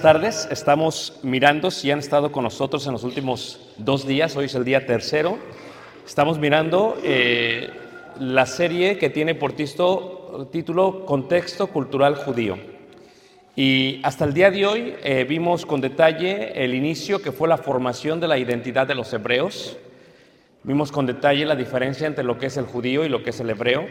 [0.00, 0.48] buenas tardes.
[0.52, 4.64] Estamos mirando, si han estado con nosotros en los últimos dos días, hoy es el
[4.64, 5.38] día tercero,
[6.06, 7.68] estamos mirando eh,
[8.20, 12.58] la serie que tiene por tisto- título Contexto Cultural Judío.
[13.56, 17.56] Y hasta el día de hoy eh, vimos con detalle el inicio que fue la
[17.58, 19.78] formación de la identidad de los hebreos.
[20.62, 23.40] Vimos con detalle la diferencia entre lo que es el judío y lo que es
[23.40, 23.84] el hebreo.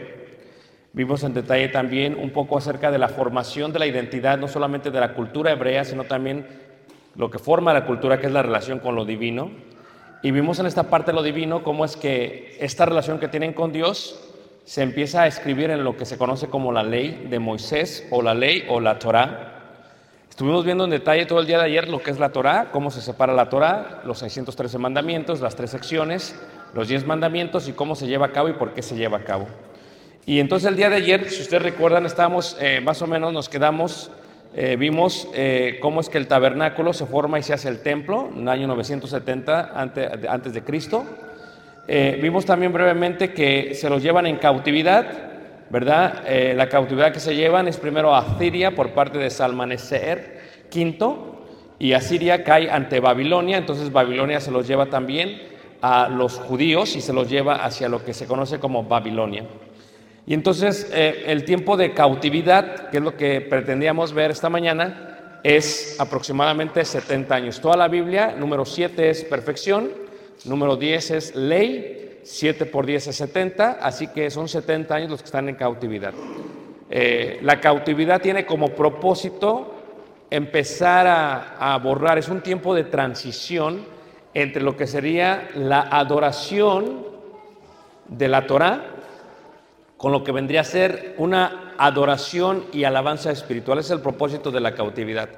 [0.92, 4.90] Vimos en detalle también un poco acerca de la formación de la identidad, no solamente
[4.90, 6.46] de la cultura hebrea, sino también
[7.14, 9.50] lo que forma la cultura, que es la relación con lo divino.
[10.22, 13.52] Y vimos en esta parte de lo divino cómo es que esta relación que tienen
[13.52, 14.18] con Dios
[14.64, 18.20] se empieza a escribir en lo que se conoce como la ley de Moisés o
[18.22, 19.54] la ley o la Torá.
[20.28, 22.90] Estuvimos viendo en detalle todo el día de ayer lo que es la Torá, cómo
[22.90, 26.38] se separa la Torá, los 613 mandamientos, las tres secciones,
[26.74, 29.24] los 10 mandamientos y cómo se lleva a cabo y por qué se lleva a
[29.24, 29.46] cabo.
[30.28, 33.48] Y entonces el día de ayer, si ustedes recuerdan, estábamos eh, más o menos, nos
[33.48, 34.10] quedamos,
[34.54, 38.28] eh, vimos eh, cómo es que el tabernáculo se forma y se hace el templo
[38.34, 41.04] en el año 970 ante- antes de Cristo.
[42.20, 45.06] Vimos también brevemente que se los llevan en cautividad,
[45.70, 46.22] ¿verdad?
[46.54, 50.38] La cautividad que se llevan es primero a Asiria por parte de Salmaneser
[50.70, 51.14] V
[51.78, 55.40] y Asiria cae ante Babilonia, entonces Babilonia se los lleva también
[55.80, 59.44] a los judíos y se los lleva hacia lo que se conoce como Babilonia.
[60.28, 65.40] Y entonces eh, el tiempo de cautividad, que es lo que pretendíamos ver esta mañana,
[65.42, 67.60] es aproximadamente 70 años.
[67.62, 69.90] Toda la Biblia, número 7 es perfección,
[70.44, 75.22] número 10 es ley, 7 por 10 es 70, así que son 70 años los
[75.22, 76.12] que están en cautividad.
[76.90, 79.76] Eh, la cautividad tiene como propósito
[80.28, 83.86] empezar a, a borrar, es un tiempo de transición
[84.34, 87.06] entre lo que sería la adoración
[88.08, 88.96] de la Torah
[89.98, 93.80] con lo que vendría a ser una adoración y alabanza espiritual.
[93.80, 95.28] Es el propósito de la cautividad.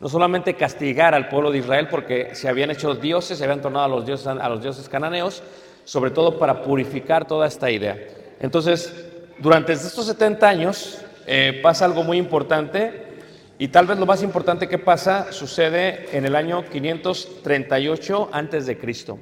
[0.00, 3.84] No solamente castigar al pueblo de Israel porque se habían hecho dioses, se habían tornado
[3.84, 5.42] a los dioses, a los dioses cananeos,
[5.84, 7.96] sobre todo para purificar toda esta idea.
[8.40, 8.92] Entonces,
[9.38, 13.10] durante estos 70 años eh, pasa algo muy importante
[13.58, 18.76] y tal vez lo más importante que pasa sucede en el año 538 antes de
[18.76, 19.18] Cristo.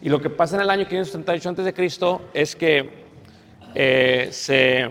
[0.00, 3.01] Y lo que pasa en el año 538 antes de Cristo es que
[3.74, 4.88] eh, se,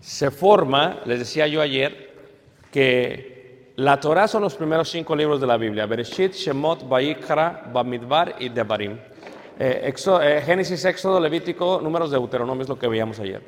[0.00, 2.12] se forma, les decía yo ayer,
[2.70, 8.36] que la Torah son los primeros cinco libros de la Biblia, Bereshit, Shemot, Vayikra, Bamidbar
[8.38, 8.98] y Devarim.
[9.58, 13.42] Eh, Éxodo- eh, Génesis, Éxodo, Levítico, números de Deuteronomio es lo que veíamos ayer.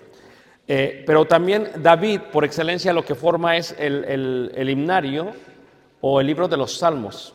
[0.67, 5.33] Eh, pero también David, por excelencia, lo que forma es el, el- el himnario
[6.01, 7.35] o el libro de los salmos.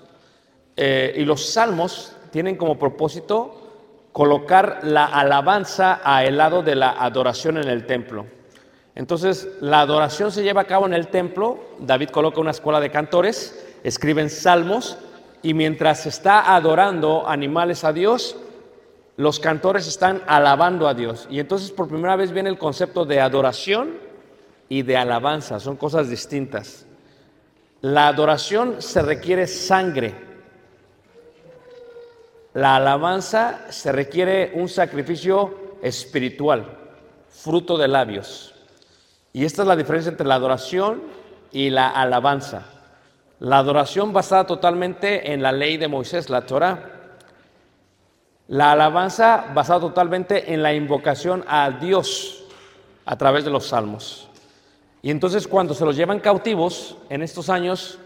[0.76, 3.69] Eh, y los salmos tienen como propósito
[4.12, 8.26] colocar la alabanza a lado de la adoración en el templo.
[8.96, 11.60] Entonces, la adoración se lleva a cabo en el templo.
[11.80, 14.98] David coloca una escuela de cantores, escriben salmos,
[15.42, 18.36] y mientras está adorando animales a Dios,
[19.16, 21.28] los cantores están alabando a Dios.
[21.30, 23.98] Y entonces por primera vez viene el concepto de adoración
[24.68, 26.86] y de alabanza, son cosas distintas.
[27.82, 30.29] La adoración se requiere sangre.
[32.54, 36.66] La alabanza se requiere un sacrificio espiritual,
[37.30, 38.56] fruto de labios.
[39.34, 41.04] Y esta es la diferencia entre la adoración
[41.52, 42.66] y la alabanza.
[43.40, 47.00] La adoración basada totalmente en la ley de Moisés, la Torah.
[48.48, 52.46] La alabanza basada totalmente en la invocación a Dios
[53.06, 54.28] a través de los salmos.
[55.04, 58.00] Y entonces cuando se los llevan cautivos en estos años,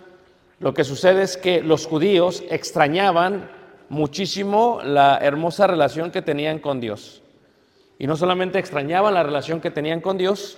[0.59, 3.49] lo que sucede es que los judíos extrañaban
[3.93, 7.21] muchísimo la hermosa relación que tenían con Dios.
[7.99, 10.57] Y no solamente extrañaban la relación que tenían con Dios,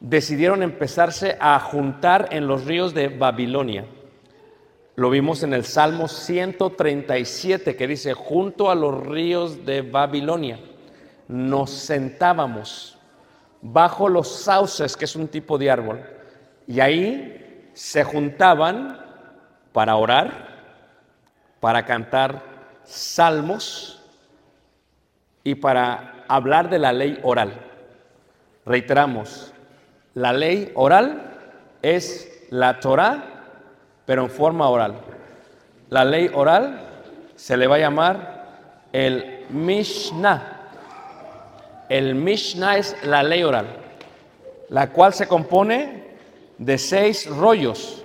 [0.00, 3.84] decidieron empezarse a juntar en los ríos de Babilonia.
[4.94, 10.60] Lo vimos en el Salmo 137 que dice, junto a los ríos de Babilonia
[11.28, 12.98] nos sentábamos
[13.60, 16.00] bajo los sauces, que es un tipo de árbol,
[16.66, 19.00] y ahí se juntaban
[19.72, 20.48] para orar,
[21.58, 22.51] para cantar
[22.84, 24.02] salmos
[25.44, 27.52] y para hablar de la ley oral.
[28.64, 29.52] Reiteramos,
[30.14, 31.36] la ley oral
[31.82, 33.44] es la Torah,
[34.06, 34.96] pero en forma oral.
[35.90, 36.80] La ley oral
[37.34, 38.42] se le va a llamar
[38.92, 40.60] el Mishnah.
[41.88, 43.66] El Mishnah es la ley oral,
[44.68, 46.14] la cual se compone
[46.58, 48.04] de seis rollos.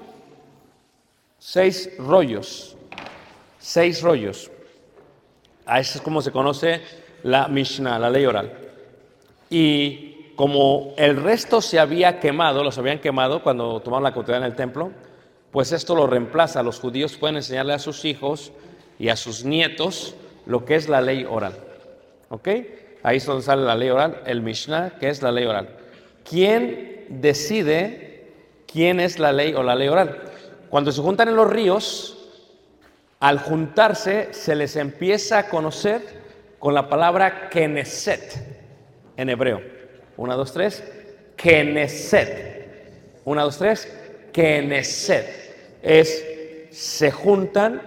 [1.38, 2.76] Seis rollos.
[3.60, 4.52] Seis rollos.
[5.68, 6.82] A eso es como se conoce
[7.24, 8.52] la Mishnah, la ley oral.
[9.50, 14.46] Y como el resto se había quemado, los habían quemado cuando tomaron la cautividad en
[14.46, 14.92] el templo,
[15.52, 16.64] pues esto lo reemplaza.
[16.64, 18.52] Los judíos pueden enseñarle a sus hijos
[18.98, 20.16] y a sus nietos
[20.46, 21.54] lo que es la ley oral.
[22.30, 22.48] ¿Ok?
[23.04, 25.70] Ahí es donde sale la ley oral, el Mishnah, que es la ley oral.
[26.30, 28.32] ¿Quién decide
[28.66, 30.24] quién es la ley o la ley oral?
[30.70, 32.17] Cuando se juntan en los ríos,
[33.20, 36.02] al juntarse se les empieza a conocer
[36.60, 38.58] con la palabra Keneset
[39.16, 39.62] en hebreo.
[40.18, 40.84] Una, dos, tres.
[41.36, 43.22] Keneset.
[43.26, 43.92] Una, dos, tres.
[44.32, 45.80] Keneset.
[45.82, 46.26] Es,
[46.72, 47.82] se juntan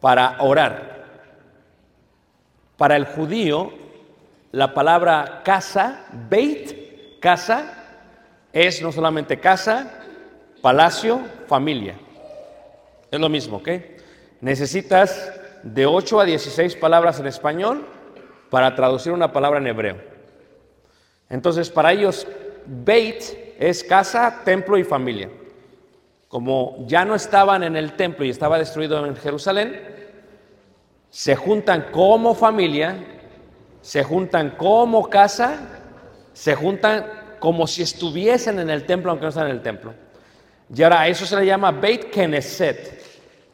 [0.00, 1.04] para orar.
[2.76, 3.72] Para el judío,
[4.52, 7.80] la palabra casa, Beit, casa,
[8.52, 9.90] es no solamente casa,
[10.62, 11.94] palacio, familia.
[13.10, 13.68] Es lo mismo, ¿ok?
[14.40, 15.32] Necesitas
[15.62, 17.86] de 8 a 16 palabras en español
[18.48, 19.96] para traducir una palabra en hebreo.
[21.28, 22.26] Entonces, para ellos,
[22.66, 23.22] Beit
[23.58, 25.30] es casa, templo y familia.
[26.28, 29.80] Como ya no estaban en el templo y estaba destruido en Jerusalén,
[31.10, 32.96] se juntan como familia,
[33.82, 35.58] se juntan como casa,
[36.32, 37.04] se juntan
[37.38, 39.92] como si estuviesen en el templo, aunque no están en el templo.
[40.72, 42.99] Y ahora a eso se le llama Beit Knesset,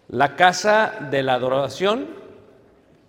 [0.09, 2.07] la casa de la adoración,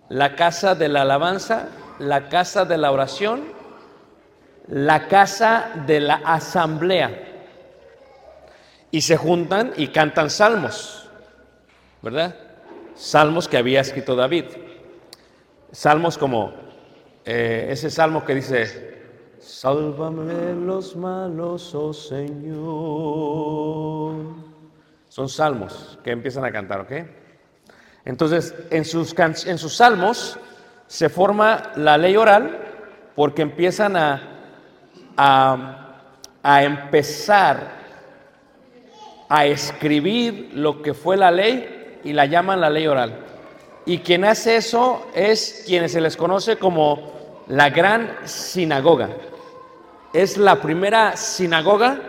[0.08, 3.42] la casa de la alabanza, la casa de la oración,
[4.66, 7.24] la casa de la asamblea.
[8.90, 11.08] Y se juntan y cantan salmos,
[12.02, 12.34] ¿verdad?
[12.94, 14.46] Salmos que había escrito David.
[15.70, 16.54] Salmos como
[17.24, 18.88] eh, ese salmo que dice,
[19.38, 23.38] Sálvame los malos, oh Señor.
[25.18, 26.92] Son salmos que empiezan a cantar, ¿ok?
[28.04, 30.38] Entonces, en sus, en sus salmos
[30.86, 32.56] se forma la ley oral
[33.16, 34.22] porque empiezan a,
[35.16, 36.02] a,
[36.40, 37.68] a empezar
[39.28, 43.18] a escribir lo que fue la ley y la llaman la ley oral.
[43.86, 49.08] Y quien hace eso es quienes se les conoce como la gran sinagoga.
[50.12, 52.02] Es la primera sinagoga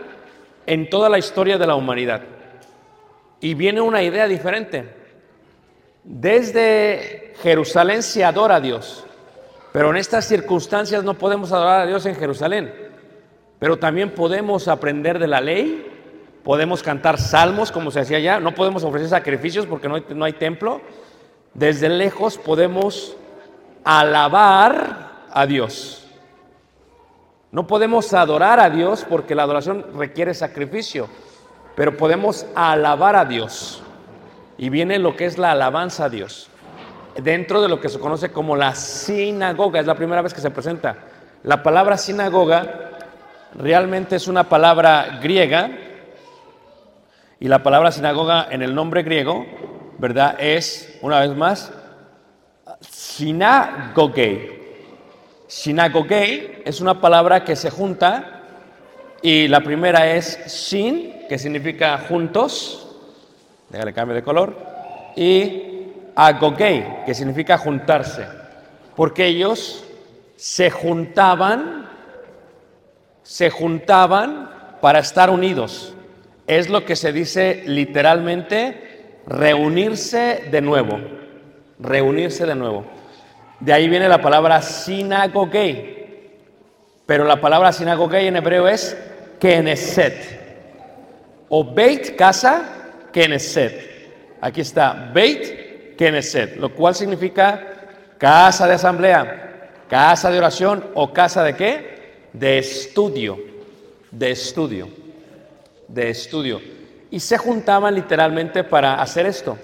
[0.64, 2.22] en toda la historia de la humanidad.
[3.40, 4.84] Y viene una idea diferente.
[6.04, 9.04] Desde Jerusalén se adora a Dios,
[9.72, 12.72] pero en estas circunstancias no podemos adorar a Dios en Jerusalén.
[13.58, 15.86] Pero también podemos aprender de la ley,
[16.42, 20.32] podemos cantar salmos como se hacía allá, no podemos ofrecer sacrificios porque no no hay
[20.32, 20.80] templo.
[21.52, 23.16] Desde lejos podemos
[23.84, 26.06] alabar a Dios.
[27.52, 31.08] No podemos adorar a Dios porque la adoración requiere sacrificio,
[31.80, 33.82] pero podemos alabar a Dios.
[34.58, 36.50] Y viene lo que es la alabanza a Dios.
[37.16, 40.50] Dentro de lo que se conoce como la sinagoga, es la primera vez que se
[40.50, 40.98] presenta.
[41.42, 42.90] La palabra sinagoga
[43.54, 45.70] realmente es una palabra griega
[47.38, 49.46] y la palabra sinagoga en el nombre griego,
[49.96, 50.36] ¿verdad?
[50.38, 51.72] Es, una vez más,
[52.90, 54.84] sinagoge.
[55.46, 58.42] Sinagoge es una palabra que se junta
[59.22, 62.88] y la primera es sin, que significa juntos,
[63.68, 64.52] déjale cambio de color,
[65.14, 68.26] y agogei, que significa juntarse,
[68.96, 69.84] porque ellos
[70.34, 71.88] se juntaban,
[73.22, 75.94] se juntaban para estar unidos.
[76.48, 80.98] Es lo que se dice literalmente reunirse de nuevo,
[81.78, 82.86] reunirse de nuevo.
[83.60, 86.32] De ahí viene la palabra sinagoge,
[87.06, 88.98] pero la palabra sinagoge en hebreo es
[89.38, 90.39] keneset.
[91.50, 92.62] O Beit, casa,
[93.12, 94.38] keneset.
[94.40, 97.60] Aquí está, Beit, keneset, lo cual significa
[98.18, 102.28] casa de asamblea, casa de oración o casa de qué?
[102.32, 103.36] De estudio,
[104.12, 104.88] de estudio,
[105.88, 106.60] de estudio.
[107.10, 109.58] Y se juntaban literalmente para hacer esto.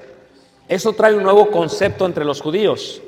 [0.67, 3.01] Eso trae un nuevo concepto entre los judíos.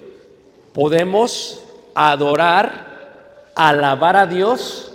[0.73, 1.65] Podemos
[1.97, 4.93] adorar, alabar a Dios,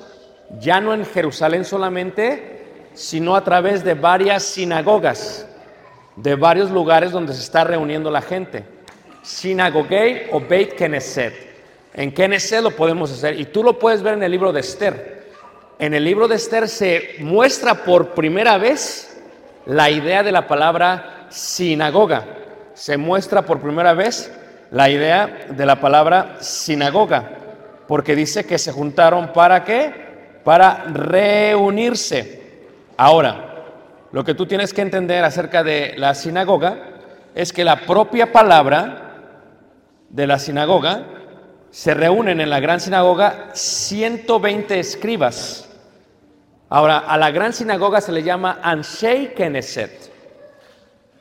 [0.61, 2.52] ya no en Jerusalén solamente,
[2.93, 5.47] sino a través de varias sinagogas,
[6.15, 8.63] de varios lugares donde se está reuniendo la gente.
[9.21, 11.33] Sinagogue o Beit Knesset.
[11.93, 15.23] En Knesset lo podemos hacer y tú lo puedes ver en el libro de Esther.
[15.79, 19.21] En el libro de Esther se muestra por primera vez
[19.65, 22.25] la idea de la palabra sinagoga.
[22.73, 24.31] Se muestra por primera vez
[24.71, 27.29] la idea de la palabra sinagoga,
[27.87, 29.93] porque dice que se juntaron para qué?
[30.43, 32.42] Para reunirse.
[32.97, 33.53] Ahora,
[34.11, 36.77] lo que tú tienes que entender acerca de la sinagoga
[37.33, 39.15] es que la propia palabra
[40.09, 41.05] de la sinagoga
[41.71, 45.67] se reúnen en la gran sinagoga 120 escribas.
[46.69, 50.11] Ahora, a la gran sinagoga se le llama Anshei Knesset.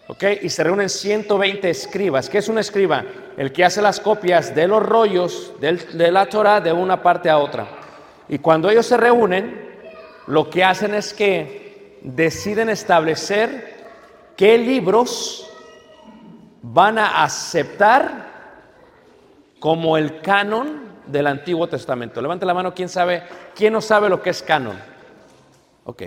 [0.08, 0.24] ¿Ok?
[0.42, 2.28] Y se reúnen 120 escribas.
[2.28, 3.04] ¿Qué es un escriba?
[3.38, 7.38] El que hace las copias de los rollos de la Torah de una parte a
[7.38, 7.66] otra.
[8.28, 9.70] Y cuando ellos se reúnen,
[10.26, 11.61] lo que hacen es que
[12.02, 13.72] deciden establecer
[14.36, 15.48] qué libros
[16.62, 18.30] van a aceptar
[19.58, 22.20] como el canon del Antiguo Testamento.
[22.20, 23.22] Levante la mano, ¿quién sabe?
[23.54, 24.76] ¿Quién no sabe lo que es canon?
[25.84, 26.02] Ok.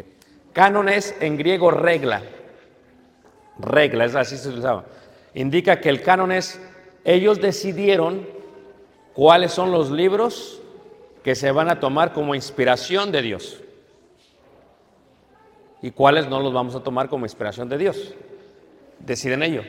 [0.53, 2.21] Canon es en griego regla.
[3.59, 4.85] Regla, es así se utilizaba.
[5.33, 6.59] Indica que el canon es,
[7.03, 8.27] ellos decidieron
[9.13, 10.61] cuáles son los libros
[11.23, 13.61] que se van a tomar como inspiración de Dios
[15.85, 18.15] y cuáles no los vamos a tomar como inspiración de Dios.
[18.99, 19.61] Deciden ello.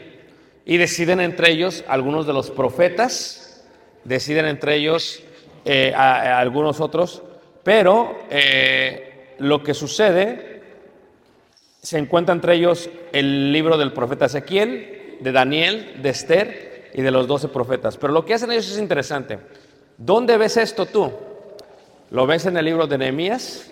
[0.64, 3.62] Y deciden entre ellos algunos de los profetas,
[4.04, 5.22] deciden entre ellos
[5.66, 7.22] eh, a- algunos otros,
[7.62, 10.62] pero eh, lo que sucede,
[11.82, 17.10] se encuentra entre ellos el libro del profeta Ezequiel, de Daniel, de Esther y de
[17.10, 17.98] los doce profetas.
[17.98, 19.38] Pero lo que hacen ellos es interesante.
[19.98, 21.12] ¿Dónde ves esto tú?
[22.10, 23.70] Lo ves en el libro de Nehemías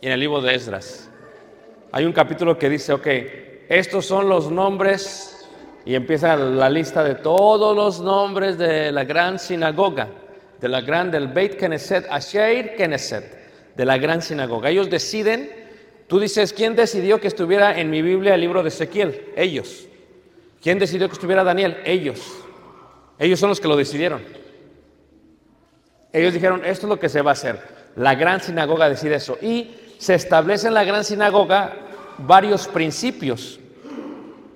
[0.00, 1.09] y en el libro de Esdras.
[1.92, 3.06] Hay un capítulo que dice, ok,
[3.68, 5.48] estos son los nombres
[5.84, 10.08] y empieza la lista de todos los nombres de la gran sinagoga,
[10.60, 14.70] de la gran del Beit Knesset, Asher Knesset, de la gran sinagoga.
[14.70, 15.50] Ellos deciden,
[16.06, 19.32] tú dices, ¿quién decidió que estuviera en mi Biblia el libro de Ezequiel?
[19.36, 19.88] Ellos.
[20.62, 21.78] ¿Quién decidió que estuviera Daniel?
[21.84, 22.20] Ellos.
[23.18, 24.22] Ellos son los que lo decidieron.
[26.12, 27.60] Ellos dijeron, esto es lo que se va a hacer.
[27.96, 29.38] La gran sinagoga decide eso.
[29.42, 31.76] Y se establece en la gran sinagoga
[32.16, 33.60] varios principios.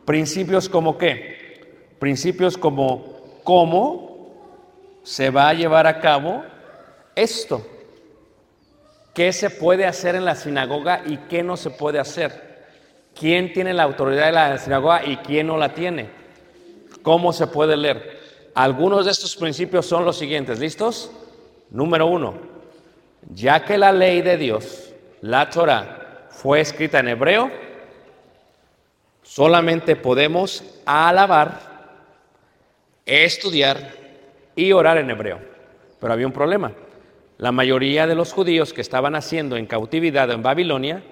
[0.07, 1.67] Principios como qué?
[1.99, 4.31] Principios como cómo
[5.03, 6.43] se va a llevar a cabo
[7.15, 7.65] esto.
[9.13, 12.65] ¿Qué se puede hacer en la sinagoga y qué no se puede hacer?
[13.15, 16.09] ¿Quién tiene la autoridad de la sinagoga y quién no la tiene?
[17.03, 18.19] ¿Cómo se puede leer?
[18.55, 20.59] Algunos de estos principios son los siguientes.
[20.59, 21.11] ¿Listos?
[21.69, 22.35] Número uno,
[23.31, 24.84] ya que la ley de Dios,
[25.25, 27.51] la Torah, fue escrita en hebreo,
[29.23, 31.61] solamente podemos alabar,
[33.07, 33.79] estudiar
[34.55, 35.39] y orar en hebreo.
[35.99, 36.73] Pero había un problema.
[37.39, 41.03] La mayoría de los judíos que estaban haciendo en cautividad en Babilonia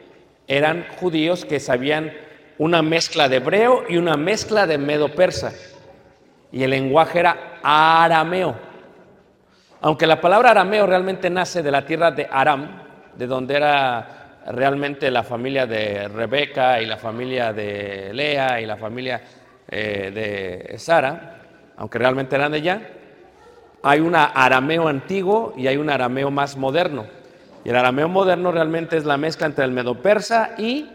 [0.47, 2.13] eran judíos que sabían
[2.59, 5.55] una mezcla de hebreo y una mezcla de medo-persa.
[6.53, 8.57] Y el lenguaje era arameo.
[9.81, 12.82] Aunque la palabra arameo realmente nace de la tierra de Aram,
[13.17, 18.77] de donde era realmente la familia de Rebeca y la familia de Lea y la
[18.77, 19.21] familia
[19.69, 21.39] eh, de Sara,
[21.77, 22.83] aunque realmente eran de allá,
[23.83, 27.07] hay un arameo antiguo y hay un arameo más moderno.
[27.65, 30.89] Y el arameo moderno realmente es la mezcla entre el medo-persa y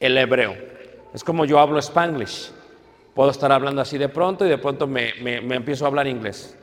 [0.00, 0.54] el hebreo.
[1.14, 2.50] Es como yo hablo spanglish.
[3.14, 6.06] Puedo estar hablando así de pronto y de pronto me, me- me empiezo a hablar
[6.06, 6.56] inglés.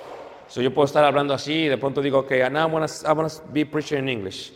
[0.47, 3.09] So yo puedo estar hablando así y de pronto digo, okay, now I want to
[3.09, 4.51] I be preaching in English.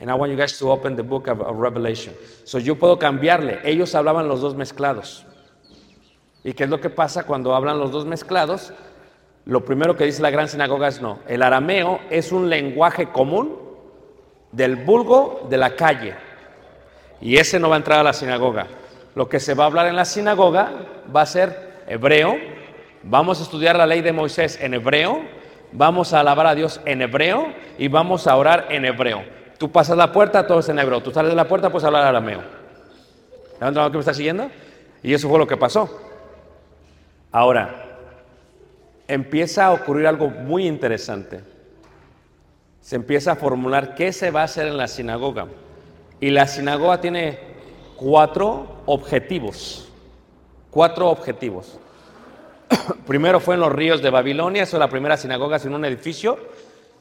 [0.00, 2.14] And I want you guys to open the book of, of Revelation.
[2.44, 3.60] So yo puedo cambiarle.
[3.64, 5.24] Ellos hablaban los dos mezclados.
[6.44, 8.72] ¿Y qué es lo que pasa cuando hablan los dos mezclados?
[9.44, 11.20] Lo primero que dice la gran sinagoga es no.
[11.28, 13.58] El arameo es un lenguaje común
[14.50, 16.14] del vulgo de la calle.
[17.20, 18.66] Y ese no va a entrar a la sinagoga.
[19.14, 20.72] Lo que se va a hablar en la sinagoga
[21.14, 22.36] va a ser hebreo.
[23.04, 25.20] Vamos a estudiar la ley de Moisés en hebreo.
[25.72, 29.24] Vamos a alabar a Dios en hebreo y vamos a orar en hebreo.
[29.58, 31.02] Tú pasas la puerta, todo es en hebreo.
[31.02, 32.42] Tú sales de la puerta, pues hablar arameo.
[33.54, 34.50] ¿Levanta que me está siguiendo?
[35.02, 36.00] Y eso fue lo que pasó.
[37.30, 37.98] Ahora,
[39.08, 41.40] empieza a ocurrir algo muy interesante.
[42.80, 45.46] Se empieza a formular qué se va a hacer en la sinagoga.
[46.20, 47.38] Y la sinagoga tiene
[47.96, 49.88] cuatro objetivos.
[50.70, 51.78] Cuatro objetivos.
[53.06, 56.38] Primero fue en los ríos de Babilonia, eso es la primera sinagoga en un edificio.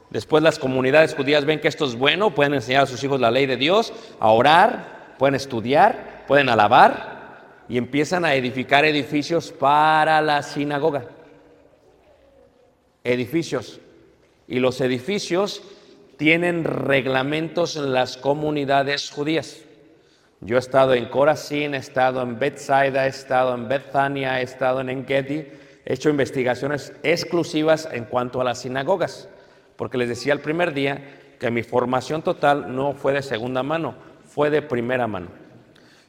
[0.10, 3.32] Después las comunidades judías ven que esto es bueno, pueden enseñar a sus hijos la
[3.32, 10.22] ley de Dios, a orar, pueden estudiar, pueden alabar y empiezan a edificar edificios para
[10.22, 11.06] la sinagoga.
[13.04, 13.80] Edificios.
[14.48, 15.63] Y los edificios
[16.18, 19.62] tienen reglamentos en las comunidades judías.
[20.42, 24.82] Yo he estado en Corazín, he estado en Bethsaida, he estado en Bethania, he estado
[24.82, 25.48] en Engedi,
[25.86, 29.30] hecho investigaciones exclusivas en cuanto a las sinagogas,
[29.76, 33.96] porque les decía el primer día que mi formación total no fue de segunda mano,
[34.28, 35.30] fue de primera mano.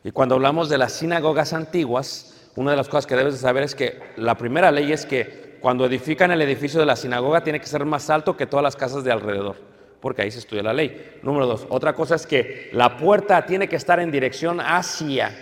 [0.05, 3.63] Y cuando hablamos de las sinagogas antiguas, una de las cosas que debes de saber
[3.63, 7.61] es que la primera ley es que cuando edifican el edificio de la sinagoga tiene
[7.61, 9.57] que ser más alto que todas las casas de alrededor,
[10.01, 11.19] porque ahí se estudia la ley.
[11.23, 15.33] Número dos, otra cosa es que la puerta tiene que estar en dirección hacia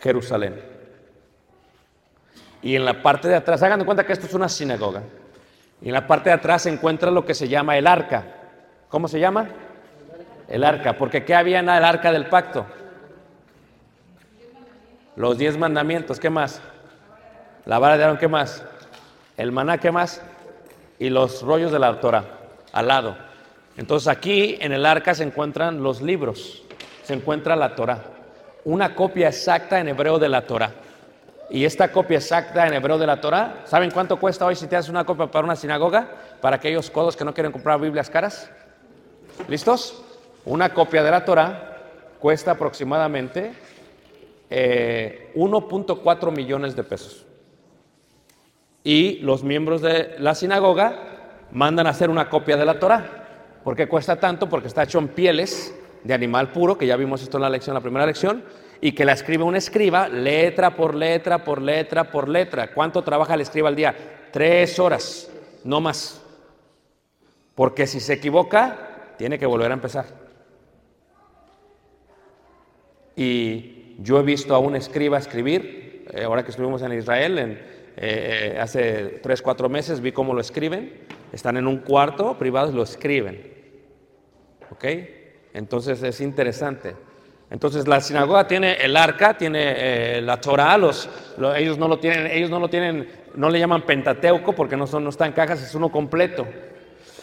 [0.00, 0.77] Jerusalén.
[2.62, 5.02] Y en la parte de atrás, hagan de cuenta que esto es una sinagoga.
[5.80, 8.24] Y en la parte de atrás se encuentra lo que se llama el arca.
[8.88, 9.48] ¿Cómo se llama?
[10.48, 12.66] El arca, porque ¿qué había en el arca del pacto?
[15.14, 16.60] Los diez mandamientos, ¿qué más?
[17.64, 18.64] La vara de Aarón, ¿qué más?
[19.36, 20.22] El maná, ¿qué más?
[20.98, 22.24] Y los rollos de la Torah,
[22.72, 23.16] al lado.
[23.76, 26.64] Entonces aquí en el arca se encuentran los libros,
[27.04, 28.02] se encuentra la Torah,
[28.64, 30.72] una copia exacta en hebreo de la Torah.
[31.50, 34.76] Y esta copia exacta en hebreo de la Torah, ¿saben cuánto cuesta hoy si te
[34.76, 36.08] haces una copia para una sinagoga?
[36.40, 38.50] Para aquellos codos que no quieren comprar Biblias caras.
[39.48, 40.02] ¿Listos?
[40.44, 41.78] Una copia de la Torah
[42.18, 43.52] cuesta aproximadamente
[44.50, 47.24] eh, 1.4 millones de pesos.
[48.84, 53.60] Y los miembros de la sinagoga mandan a hacer una copia de la Torah.
[53.64, 54.48] ¿Por qué cuesta tanto?
[54.48, 57.74] Porque está hecho en pieles de animal puro, que ya vimos esto en la lección,
[57.74, 58.44] la primera lección,
[58.80, 62.72] y que la escribe un escriba letra por letra, por letra, por letra.
[62.72, 63.94] ¿Cuánto trabaja el escriba al día?
[64.32, 65.30] Tres horas,
[65.64, 66.22] no más.
[67.54, 70.06] Porque si se equivoca, tiene que volver a empezar.
[73.16, 77.60] Y yo he visto a un escriba escribir, eh, ahora que estuvimos en Israel, en,
[77.96, 81.00] eh, hace tres, cuatro meses, vi cómo lo escriben.
[81.32, 83.52] Están en un cuarto privado y lo escriben.
[84.70, 84.84] ¿Ok?
[85.52, 86.94] Entonces es interesante.
[87.50, 89.74] Entonces la sinagoga tiene el arca, tiene
[90.18, 91.08] eh, la Torah, los,
[91.38, 94.86] lo- ellos no lo tienen, ellos no lo tienen, no le llaman Pentateuco porque no
[94.86, 96.46] son, no está en cajas, es uno completo.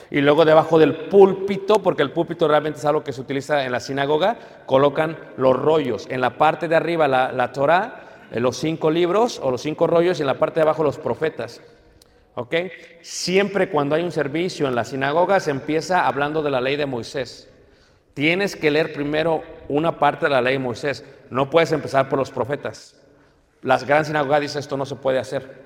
[0.09, 3.71] Y luego debajo del púlpito, porque el púlpito realmente es algo que se utiliza en
[3.71, 6.07] la sinagoga, colocan los rollos.
[6.09, 9.87] En la parte de arriba la, la Torah, eh, los cinco libros o los cinco
[9.87, 11.61] rollos y en la parte de abajo los profetas.
[12.35, 12.53] ¿Ok?
[13.01, 16.85] Siempre cuando hay un servicio en la sinagoga se empieza hablando de la ley de
[16.85, 17.49] Moisés.
[18.15, 21.03] Tienes que leer primero una parte de la ley de Moisés.
[21.29, 22.95] No puedes empezar por los profetas.
[23.61, 25.65] La gran sinagoga dice esto no se puede hacer.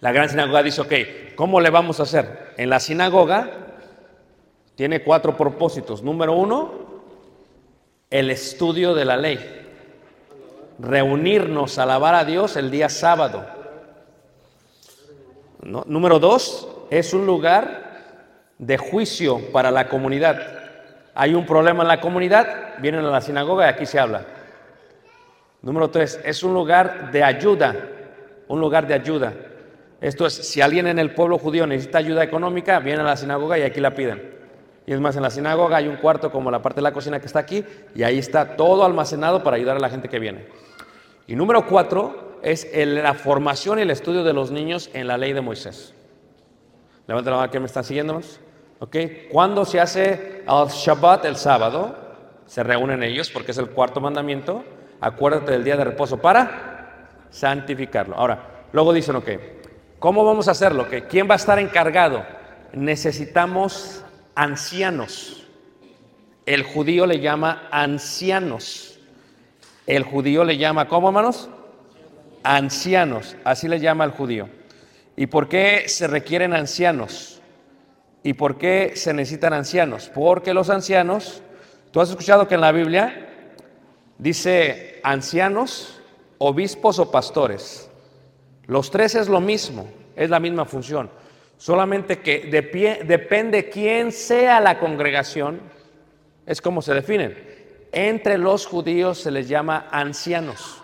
[0.00, 2.54] La gran sinagoga dice, ok, ¿cómo le vamos a hacer?
[2.56, 3.50] En la sinagoga
[4.74, 6.02] tiene cuatro propósitos.
[6.02, 7.02] Número uno,
[8.08, 9.66] el estudio de la ley.
[10.78, 13.44] Reunirnos alabar a Dios el día sábado.
[15.60, 18.14] Número dos, es un lugar
[18.56, 20.57] de juicio para la comunidad.
[21.20, 24.22] Hay un problema en la comunidad, vienen a la sinagoga y aquí se habla.
[25.62, 27.74] Número tres, es un lugar de ayuda,
[28.46, 29.32] un lugar de ayuda.
[30.00, 33.58] Esto es, si alguien en el pueblo judío necesita ayuda económica, viene a la sinagoga
[33.58, 34.32] y aquí la piden.
[34.86, 37.18] Y es más, en la sinagoga hay un cuarto como la parte de la cocina
[37.18, 37.64] que está aquí
[37.96, 40.46] y ahí está todo almacenado para ayudar a la gente que viene.
[41.26, 45.32] Y número cuatro es la formación y el estudio de los niños en la ley
[45.32, 45.94] de Moisés.
[47.08, 48.38] Levanta la mano que me están siguiéndonos.
[48.80, 48.96] ¿Ok?
[49.30, 51.94] ¿Cuándo se hace al Shabbat, el sábado,
[52.46, 54.64] se reúnen ellos porque es el cuarto mandamiento.
[55.00, 58.16] Acuérdate del día de reposo para santificarlo.
[58.16, 59.28] Ahora, luego dicen, ok,
[59.98, 60.86] ¿cómo vamos a hacerlo?
[61.08, 62.24] ¿Quién va a estar encargado?
[62.72, 64.02] Necesitamos
[64.34, 65.46] ancianos.
[66.46, 68.98] El judío le llama ancianos.
[69.86, 71.50] El judío le llama, ¿cómo hermanos?
[72.42, 74.48] Ancianos, así le llama el judío.
[75.14, 77.37] ¿Y por qué se requieren ancianos?
[78.28, 80.10] ¿Y por qué se necesitan ancianos?
[80.14, 81.42] Porque los ancianos,
[81.90, 83.26] tú has escuchado que en la Biblia
[84.18, 85.98] dice ancianos,
[86.36, 87.88] obispos o pastores.
[88.66, 91.08] Los tres es lo mismo, es la misma función.
[91.56, 92.50] Solamente que
[93.06, 95.62] depende quién sea la congregación,
[96.44, 97.34] es como se definen.
[97.92, 100.82] Entre los judíos se les llama ancianos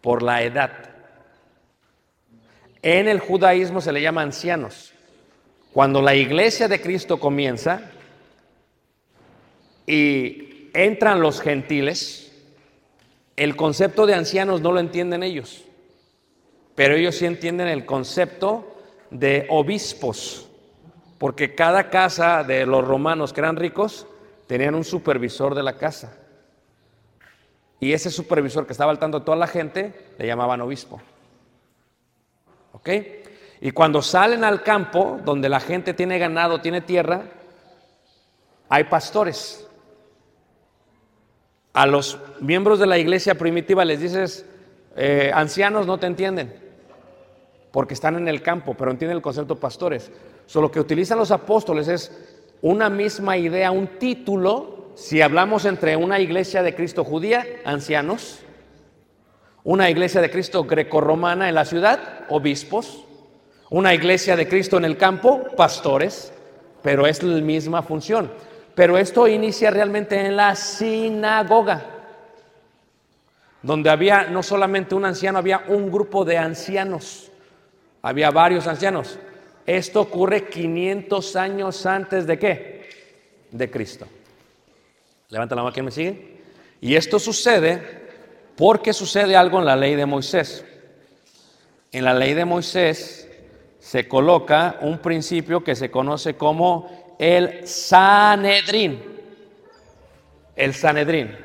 [0.00, 0.70] por la edad.
[2.80, 4.94] En el judaísmo se le llama ancianos.
[5.72, 7.92] Cuando la iglesia de Cristo comienza
[9.86, 12.32] y entran los gentiles,
[13.36, 15.64] el concepto de ancianos no lo entienden ellos,
[16.74, 20.48] pero ellos sí entienden el concepto de obispos,
[21.18, 24.06] porque cada casa de los romanos que eran ricos
[24.48, 26.16] tenían un supervisor de la casa.
[27.78, 31.00] Y ese supervisor que estaba al tanto de toda la gente le llamaban obispo.
[32.72, 32.88] ¿Ok?
[33.60, 37.24] Y cuando salen al campo, donde la gente tiene ganado, tiene tierra,
[38.68, 39.66] hay pastores.
[41.74, 44.46] A los miembros de la iglesia primitiva les dices,
[44.96, 46.54] eh, ancianos no te entienden,
[47.70, 50.10] porque están en el campo, pero entienden el concepto pastores.
[50.46, 55.96] So, lo que utilizan los apóstoles es una misma idea, un título, si hablamos entre
[55.96, 58.40] una iglesia de Cristo judía, ancianos,
[59.64, 63.04] una iglesia de Cristo grecorromana en la ciudad, obispos,
[63.70, 66.32] una iglesia de Cristo en el campo, pastores,
[66.82, 68.30] pero es la misma función.
[68.74, 71.84] Pero esto inicia realmente en la sinagoga,
[73.62, 77.30] donde había no solamente un anciano, había un grupo de ancianos,
[78.02, 79.18] había varios ancianos.
[79.66, 82.88] Esto ocurre 500 años antes de qué?
[83.50, 84.06] De Cristo.
[85.28, 86.40] Levanta la mano, ¿quién me sigue?
[86.80, 88.00] Y esto sucede
[88.56, 90.64] porque sucede algo en la ley de Moisés.
[91.92, 93.29] En la ley de Moisés
[93.80, 99.02] se coloca un principio que se conoce como el Sanedrín.
[100.54, 101.36] El Sanedrín.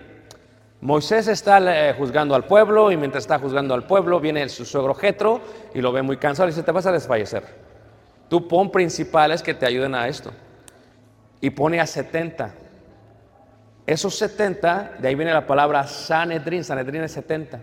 [0.82, 4.94] Moisés está eh, juzgando al pueblo y mientras está juzgando al pueblo viene su suegro
[4.94, 5.42] Jetro
[5.74, 7.44] y lo ve muy cansado y dice, te vas a desfallecer.
[8.30, 10.32] Tú pon principales que te ayuden a esto.
[11.40, 12.54] Y pone a 70.
[13.88, 17.62] Esos 70, de ahí viene la palabra Sanedrín, Sanedrín es 70.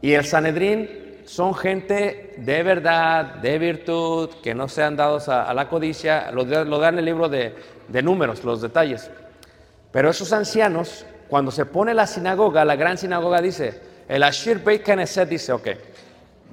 [0.00, 5.68] Y el Sanedrín son gente de verdad, de virtud, que no sean dados a, la
[5.68, 7.54] codicia, lo, dan en el libro de,
[7.88, 9.10] de números, los detalles.
[9.90, 14.82] Pero esos ancianos, cuando se pone la sinagoga, la gran sinagoga dice, el Ashir Beit
[14.82, 15.68] Knesset dice, ok,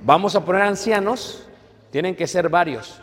[0.03, 1.47] vamos a poner ancianos,
[1.91, 3.01] tienen que ser varios.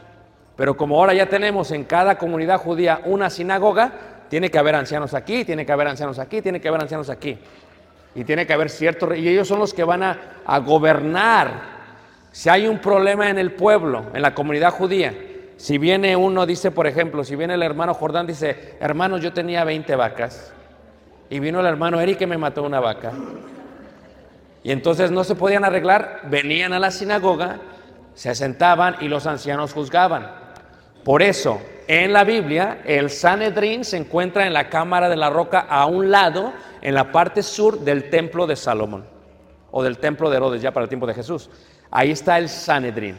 [0.57, 3.93] Pero como ahora ya tenemos en cada comunidad judía una sinagoga,
[4.29, 7.39] tiene que haber ancianos aquí, tiene que haber ancianos aquí, tiene que haber ancianos aquí.
[8.17, 11.77] Y tiene que haber ciertos, y ellos son los que van a, a gobernar.
[12.33, 15.15] Si hay un problema en el pueblo, en la comunidad judía,
[15.57, 19.65] si viene uno, dice, por ejemplo, si viene el hermano Jordán, dice, hermanos, yo tenía
[19.65, 20.53] 20 vacas,
[21.31, 23.13] y vino el hermano Eric que me mató una vaca.
[24.63, 27.59] Y entonces no se podían arreglar, venían a la sinagoga,
[28.15, 30.46] se sentaban y los ancianos juzgaban.
[31.07, 35.61] Por eso, en la Biblia, el Sanedrín se encuentra en la cámara de la roca
[35.61, 39.07] a un lado, en la parte sur del templo de Salomón,
[39.71, 41.49] o del templo de Herodes, ya para el tiempo de Jesús.
[41.93, 43.17] Ahí está el Sanedrín.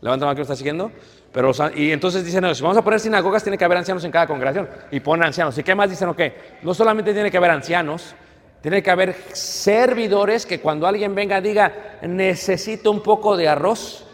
[0.00, 0.90] Levanta la mano que lo está siguiendo.
[1.30, 4.26] Pero, y entonces dicen, si vamos a poner sinagogas, tiene que haber ancianos en cada
[4.26, 4.66] congregación.
[4.90, 5.58] Y ponen ancianos.
[5.58, 6.08] ¿Y qué más dicen?
[6.08, 6.22] Ok,
[6.62, 8.14] no solamente tiene que haber ancianos,
[8.62, 14.06] tiene que haber servidores que cuando alguien venga diga, necesito un poco de arroz,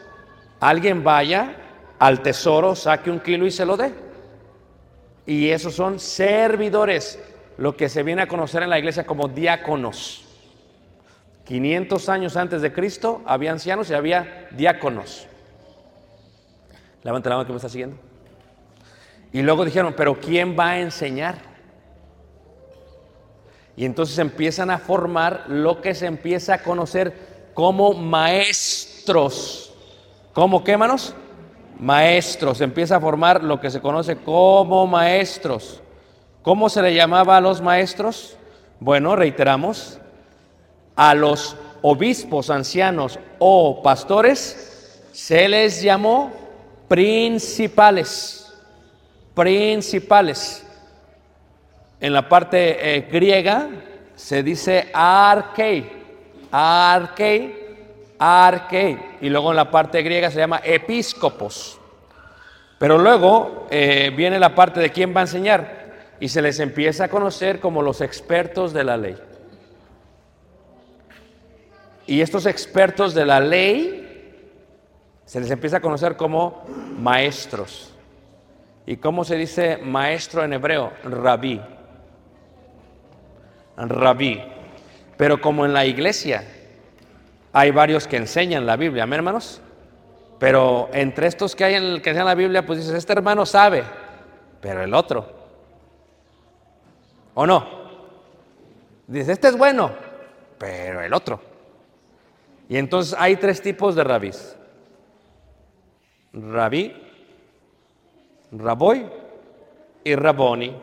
[0.59, 1.63] alguien vaya
[1.99, 3.93] al tesoro, saque un kilo y se lo dé.
[5.27, 7.19] Y esos son servidores,
[7.59, 10.25] lo que se viene a conocer en la iglesia como diáconos.
[11.45, 15.27] 500 años antes de Cristo había ancianos y había diáconos.
[17.03, 17.97] Levanta la mano que me está siguiendo.
[19.33, 21.37] Y luego dijeron, pero ¿quién va a enseñar?
[23.77, 29.75] Y entonces empiezan a formar lo que se empieza a conocer como maestros.
[30.33, 31.15] ¿Cómo qué, manos?
[31.79, 32.61] Maestros.
[32.61, 35.83] Empieza a formar lo que se conoce como maestros.
[36.43, 38.37] ¿Cómo se le llamaba a los maestros?
[38.79, 39.99] Bueno, reiteramos,
[40.95, 46.31] a los obispos, ancianos o pastores se les llamó
[46.89, 48.53] principales.
[49.35, 50.67] principales.
[52.01, 53.69] En la parte eh, griega
[54.15, 55.91] se dice arkei,
[56.51, 57.66] arkei,
[58.19, 58.99] arkei.
[59.21, 61.79] Y luego en la parte griega se llama episcopos.
[62.79, 65.87] Pero luego eh, viene la parte de quién va a enseñar
[66.21, 69.17] y se les empieza a conocer como los expertos de la ley.
[72.07, 74.07] Y estos expertos de la ley
[75.25, 76.65] se les empieza a conocer como
[76.99, 77.93] maestros.
[78.87, 80.93] ¿Y cómo se dice maestro en hebreo?
[81.03, 81.61] Rabí.
[83.77, 84.43] Rabí.
[85.17, 86.45] Pero como en la iglesia
[87.59, 89.63] hay varios que enseñan la Biblia, ¿amén, hermanos?
[90.39, 93.47] Pero entre estos que hay en el que enseñan la Biblia, pues dices, este hermano
[93.47, 93.83] sabe,
[94.61, 95.27] pero el otro.
[97.33, 97.67] ¿O no?
[99.07, 99.91] Dices, este es bueno,
[100.59, 101.41] pero el otro.
[102.69, 104.55] Y entonces hay tres tipos de rabís.
[106.35, 106.95] Rabí,
[108.53, 109.07] Raboy
[110.05, 110.77] y Raboni.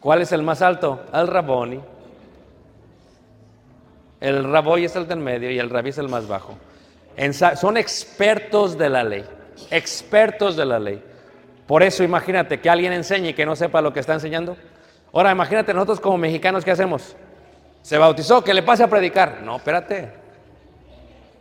[0.00, 1.02] ¿Cuál es el más alto?
[1.12, 1.91] El Raboni.
[4.22, 6.56] El Raboy es el del medio y el Rabí es el más bajo.
[7.56, 9.24] Son expertos de la ley,
[9.68, 11.02] expertos de la ley.
[11.66, 14.56] Por eso imagínate que alguien enseñe y que no sepa lo que está enseñando.
[15.12, 17.16] Ahora imagínate nosotros como mexicanos, ¿qué hacemos?
[17.82, 19.40] Se bautizó, que le pase a predicar.
[19.42, 20.12] No, espérate.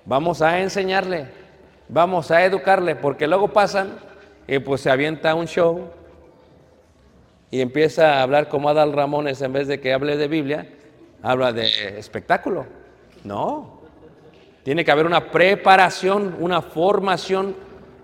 [0.03, 1.27] Vamos a enseñarle,
[1.87, 3.99] vamos a educarle, porque luego pasan
[4.47, 5.91] y pues se avienta un show
[7.51, 10.67] y empieza a hablar como Adal Ramones en vez de que hable de Biblia,
[11.23, 12.65] habla de espectáculo.
[13.23, 13.81] No,
[14.63, 17.55] tiene que haber una preparación, una formación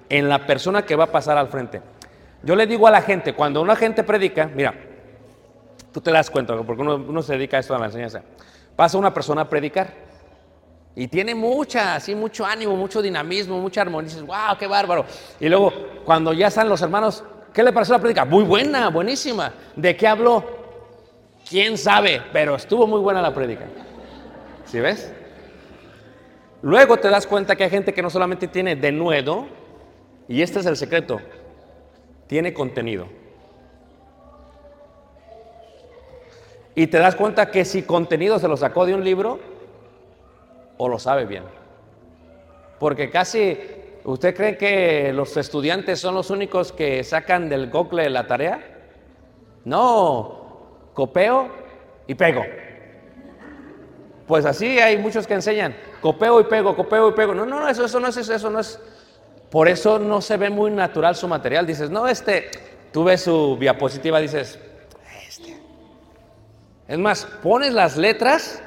[0.10, 1.82] en la persona que va a pasar al frente.
[2.44, 4.74] Yo le digo a la gente, cuando una gente predica, mira,
[5.92, 8.22] tú te das cuenta, porque uno, uno se dedica a esto a la enseñanza,
[8.76, 10.08] pasa una persona a predicar.
[10.96, 14.10] Y tiene mucha, así, mucho ánimo, mucho dinamismo, mucha armonía.
[14.10, 15.06] Dices, wow, qué bárbaro.
[15.40, 15.72] Y luego,
[16.04, 18.26] cuando ya están los hermanos, ¿qué le pareció la prédica?
[18.26, 19.54] Muy buena, buenísima.
[19.76, 20.57] ¿De qué habló?
[21.50, 22.22] ¿Quién sabe?
[22.34, 23.66] Pero estuvo muy buena la prédica.
[24.66, 25.14] ¿Sí ves?
[26.62, 29.46] Luego te das cuenta que hay gente que no solamente tiene denuedo,
[30.28, 31.20] y este es el secreto,
[32.28, 33.08] tiene contenido.
[36.76, 39.40] Y te das cuenta que si contenido se lo sacó de un libro,
[40.78, 41.44] o lo sabe bien.
[42.80, 43.58] Porque casi,
[44.04, 48.60] ¿usted cree que los estudiantes son los únicos que sacan del Google la tarea?
[49.66, 50.37] No,
[50.98, 51.48] copeo
[52.08, 52.44] y pego.
[54.26, 57.36] Pues así hay muchos que enseñan, copeo y pego, copeo y pego.
[57.36, 58.80] No, no, no, eso, eso no es eso, no es.
[59.52, 61.68] Por eso no se ve muy natural su material.
[61.68, 62.50] Dices, no, este,
[62.92, 64.58] tú ves su diapositiva, dices,
[65.28, 65.56] este.
[66.88, 68.64] Es más, pones las letras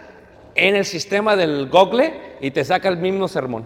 [0.54, 3.64] en el sistema del Google y te saca el mismo sermón.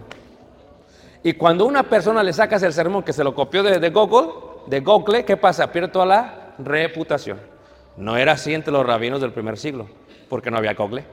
[1.21, 4.31] Y cuando una persona le sacas el sermón que se lo copió de, de Google,
[4.65, 5.71] de Google, ¿qué pasa?
[5.71, 7.54] Pierde toda la reputación.
[7.97, 9.87] No era así entre los rabinos del primer siglo,
[10.29, 11.03] porque no había Google.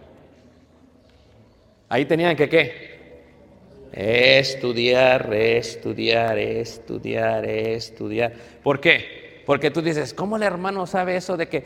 [1.88, 2.92] Ahí tenían que qué?
[3.92, 8.32] Estudiar, estudiar, estudiar, estudiar.
[8.62, 9.42] ¿Por qué?
[9.44, 11.64] Porque tú dices, ¿cómo el hermano sabe eso de que?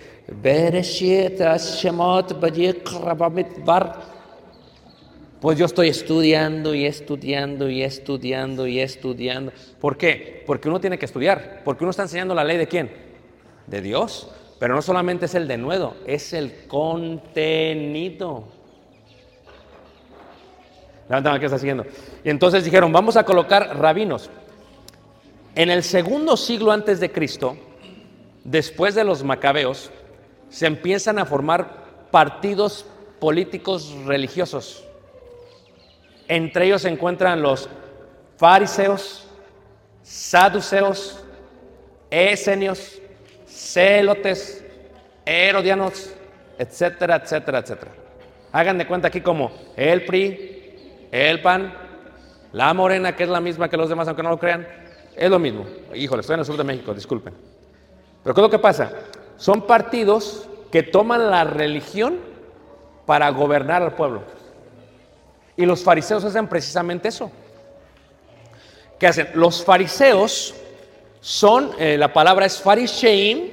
[5.41, 9.53] Pues yo estoy estudiando y estudiando y estudiando y estudiando.
[9.81, 10.43] ¿Por qué?
[10.47, 11.61] Porque uno tiene que estudiar.
[11.65, 12.91] Porque uno está enseñando la ley de quién?
[13.67, 14.31] De Dios.
[14.59, 18.45] Pero no solamente es el denuedo, es el contenido.
[21.09, 21.85] Levántame, ¿qué está siguiendo?
[22.25, 24.31] Y entonces dijeron, vamos a colocar rabinos.
[25.55, 27.57] En el segundo siglo antes de Cristo,
[28.45, 29.91] después de los macabeos,
[30.49, 32.87] se empiezan a formar partidos
[33.21, 34.85] políticos religiosos.
[36.29, 37.69] Entre ellos se encuentran los
[38.37, 39.27] fariseos,
[40.03, 41.23] saduceos,
[42.11, 43.01] esenios,
[43.57, 44.65] celotes,
[45.25, 46.13] herodianos,
[46.59, 47.91] etcétera, etcétera, etcétera.
[48.53, 51.73] Hagan de cuenta aquí como el PRI, el PAN,
[52.53, 54.67] la Morena, que es la misma que los demás, aunque no lo crean,
[55.17, 55.67] es lo mismo.
[55.95, 57.35] Híjole, estoy en el sur de México, disculpen.
[58.23, 58.93] Pero ¿qué es lo que pasa?
[59.37, 62.19] Son partidos que toman la religión
[63.07, 64.23] para gobernar al pueblo.
[65.57, 67.31] Y los fariseos hacen precisamente eso.
[68.99, 69.31] ¿Qué hacen?
[69.35, 70.55] Los fariseos
[71.27, 73.51] son, eh, la palabra es farisheim,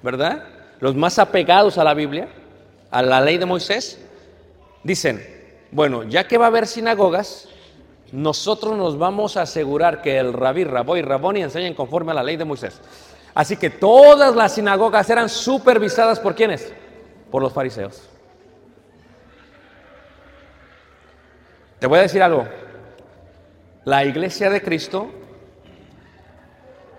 [0.00, 0.42] ¿verdad?
[0.80, 2.30] Los más apegados a la Biblia,
[2.90, 4.00] a la ley de Moisés.
[4.82, 5.22] Dicen,
[5.70, 7.50] bueno, ya que va a haber sinagogas,
[8.10, 12.22] nosotros nos vamos a asegurar que el rabí, rabó y raboni enseñen conforme a la
[12.22, 12.80] ley de Moisés.
[13.34, 16.72] Así que todas las sinagogas eran supervisadas por quiénes?
[17.30, 18.08] Por los fariseos.
[21.78, 22.48] Te voy a decir algo.
[23.84, 25.10] La iglesia de Cristo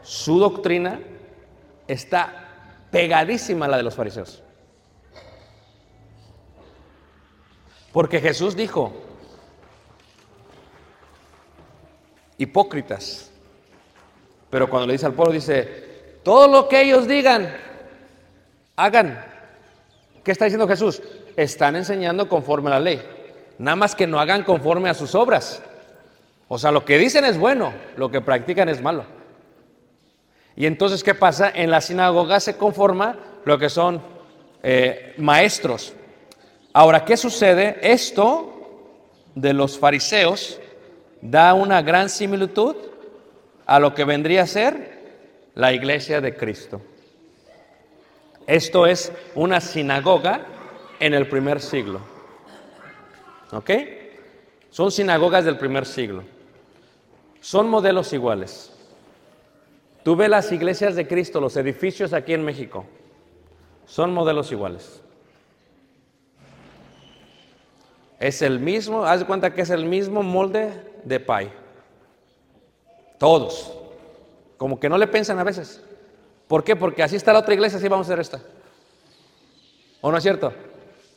[0.07, 1.01] su doctrina
[1.85, 2.47] está
[2.89, 4.41] pegadísima a la de los fariseos.
[7.91, 8.93] Porque Jesús dijo,
[12.37, 13.29] hipócritas.
[14.49, 17.53] Pero cuando le dice al pueblo, dice, todo lo que ellos digan,
[18.77, 19.25] hagan.
[20.23, 21.01] ¿Qué está diciendo Jesús?
[21.35, 23.01] Están enseñando conforme a la ley.
[23.57, 25.61] Nada más que no hagan conforme a sus obras.
[26.47, 29.16] O sea, lo que dicen es bueno, lo que practican es malo.
[30.57, 31.51] Y entonces, ¿qué pasa?
[31.53, 33.15] En la sinagoga se conforma
[33.45, 34.01] lo que son
[34.63, 35.93] eh, maestros.
[36.73, 37.77] Ahora, ¿qué sucede?
[37.81, 38.91] Esto
[39.35, 40.59] de los fariseos
[41.21, 42.75] da una gran similitud
[43.67, 44.97] a lo que vendría a ser
[45.53, 46.81] la iglesia de Cristo.
[48.47, 50.43] Esto es una sinagoga
[50.99, 52.01] en el primer siglo.
[53.51, 53.69] ¿Ok?
[54.71, 56.23] Son sinagogas del primer siglo.
[57.41, 58.71] Son modelos iguales.
[60.07, 62.85] Tú ves las iglesias de Cristo, los edificios aquí en México,
[63.85, 65.01] son modelos iguales.
[68.17, 70.71] Es el mismo, haz de cuenta que es el mismo molde
[71.03, 71.51] de pie.
[73.17, 73.73] Todos.
[74.55, 75.83] Como que no le piensan a veces.
[76.47, 76.77] ¿Por qué?
[76.77, 78.39] Porque así está la otra iglesia, así vamos a hacer esta.
[79.99, 80.53] ¿O no es cierto?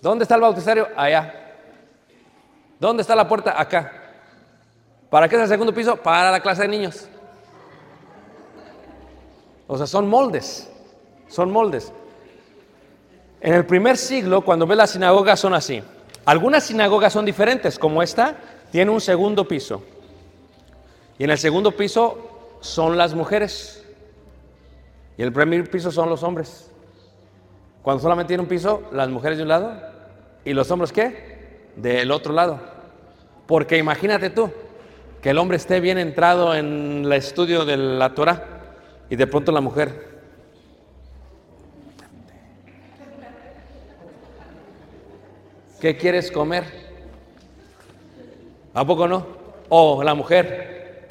[0.02, 0.88] ¿Dónde está el bautizario?
[0.96, 1.54] Allá.
[2.80, 3.54] ¿Dónde está la puerta?
[3.56, 3.92] Acá.
[5.08, 5.94] ¿Para qué es el segundo piso?
[5.94, 7.08] Para la clase de niños.
[9.72, 10.68] O sea, son moldes.
[11.28, 11.92] Son moldes.
[13.40, 15.80] En el primer siglo, cuando ves las sinagogas, son así.
[16.24, 18.34] Algunas sinagogas son diferentes, como esta,
[18.72, 19.80] tiene un segundo piso.
[21.20, 23.86] Y en el segundo piso son las mujeres.
[25.16, 26.68] Y el primer piso son los hombres.
[27.82, 29.80] Cuando solamente tiene un piso, las mujeres de un lado
[30.44, 31.68] y los hombres qué?
[31.76, 32.58] Del otro lado.
[33.46, 34.50] Porque imagínate tú
[35.22, 38.59] que el hombre esté bien entrado en el estudio de la Torah
[39.10, 40.08] y de pronto la mujer.
[45.80, 46.64] ¿Qué quieres comer?
[48.74, 49.26] ¿A poco no?
[49.68, 51.08] O la mujer.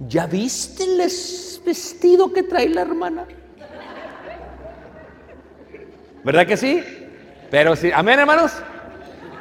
[0.00, 3.26] ¿Ya viste el es- vestido que trae la hermana?
[6.24, 6.82] ¿Verdad que sí?
[7.50, 8.52] Pero si, amén hermanos.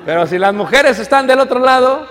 [0.06, 2.08] Pero si las mujeres están del otro lado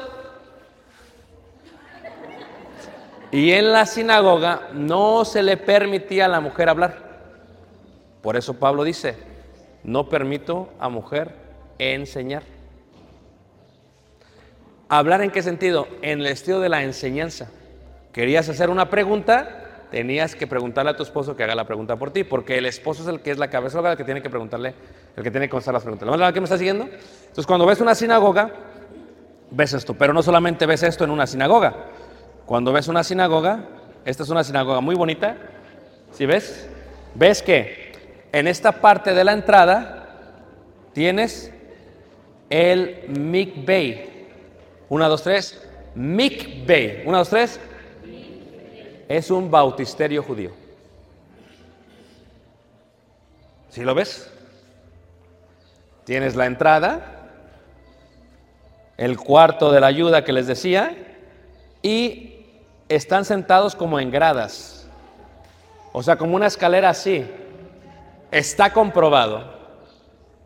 [3.36, 6.96] y en la sinagoga no se le permitía a la mujer hablar.
[8.22, 9.14] Por eso Pablo dice,
[9.84, 11.34] no permito a mujer
[11.78, 12.44] enseñar.
[14.88, 15.86] ¿Hablar en qué sentido?
[16.00, 17.50] En el estilo de la enseñanza.
[18.10, 22.12] Querías hacer una pregunta, tenías que preguntarle a tu esposo que haga la pregunta por
[22.12, 24.72] ti, porque el esposo es el que es la cabeza el que tiene que preguntarle,
[25.14, 26.08] el que tiene que contestar las preguntas.
[26.18, 26.84] ¿La que me está siguiendo?
[26.84, 28.50] Entonces, cuando ves una sinagoga,
[29.50, 31.95] ves esto, pero no solamente ves esto en una sinagoga.
[32.46, 33.64] Cuando ves una sinagoga,
[34.04, 35.36] esta es una sinagoga muy bonita,
[36.12, 36.70] ¿sí ves?
[37.14, 37.92] Ves que
[38.32, 40.06] en esta parte de la entrada
[40.92, 41.52] tienes
[42.48, 44.28] el mikveh.
[44.88, 45.68] Una, dos, tres.
[45.96, 47.02] Mikveh.
[47.06, 47.58] Una, dos, tres.
[49.08, 50.52] Es un bautisterio judío.
[53.70, 54.32] ¿Sí lo ves?
[56.04, 57.28] Tienes la entrada,
[58.96, 60.96] el cuarto de la ayuda que les decía,
[61.82, 62.35] y
[62.88, 64.88] están sentados como en gradas.
[65.92, 67.26] O sea, como una escalera así.
[68.30, 69.56] Está comprobado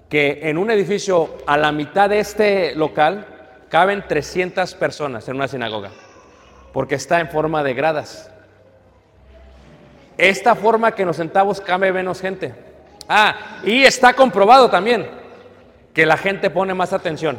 [0.09, 3.26] que en un edificio a la mitad de este local
[3.68, 5.90] caben 300 personas en una sinagoga,
[6.72, 8.31] porque está en forma de gradas.
[10.18, 12.55] Esta forma que nos sentamos cabe menos gente.
[13.09, 15.09] Ah, y está comprobado también
[15.94, 17.38] que la gente pone más atención.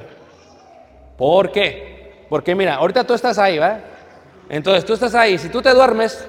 [1.17, 2.25] ¿Por qué?
[2.29, 3.90] Porque mira, ahorita tú estás ahí, ¿verdad?
[4.49, 6.27] Entonces tú estás ahí, si tú te duermes,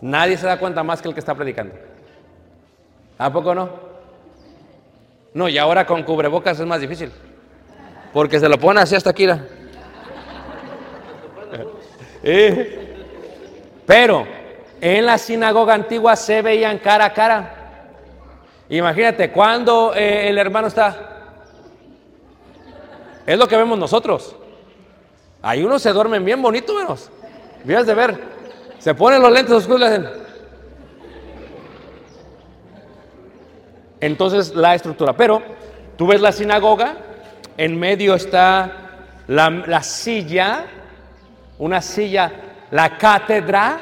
[0.00, 1.74] nadie se da cuenta más que el que está predicando.
[3.18, 3.70] ¿A poco no?
[5.34, 7.10] No, y ahora con cubrebocas es más difícil.
[8.12, 9.26] Porque se lo pone así hasta aquí.
[12.24, 12.94] Eh,
[13.84, 14.24] Pero
[14.80, 17.88] en la sinagoga antigua se veían cara a cara.
[18.68, 21.08] Imagínate, cuando eh, el hermano está.
[23.26, 24.36] Es lo que vemos nosotros.
[25.42, 27.10] Ahí unos se duermen bien bonito, menos.
[27.64, 28.18] Vías de ver.
[28.78, 30.08] Se ponen los lentes oscuros y hacen.
[34.00, 35.12] Entonces la estructura.
[35.12, 35.42] Pero
[35.96, 36.96] tú ves la sinagoga,
[37.56, 38.72] en medio está
[39.28, 40.66] la, la silla,
[41.58, 42.32] una silla,
[42.70, 43.80] la cátedra,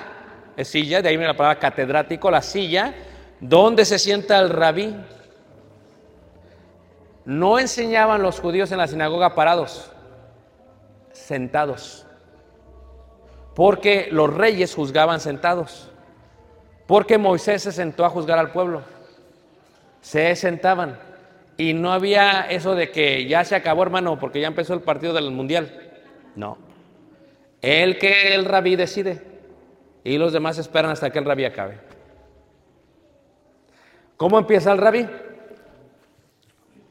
[0.57, 2.95] es silla, de ahí viene la palabra catedrático, la silla,
[3.41, 4.95] donde se sienta el rabí.
[7.25, 9.90] No enseñaban los judíos en la sinagoga parados,
[11.31, 12.05] sentados.
[13.55, 15.89] Porque los reyes juzgaban sentados.
[16.89, 18.83] Porque Moisés se sentó a juzgar al pueblo.
[20.01, 20.99] Se sentaban.
[21.57, 25.13] Y no había eso de que ya se acabó, hermano, porque ya empezó el partido
[25.13, 25.93] del mundial.
[26.35, 26.59] No.
[27.63, 29.23] El que el rabí decide.
[30.03, 31.79] Y los demás esperan hasta que el rabí acabe.
[34.17, 35.07] ¿Cómo empieza el rabí?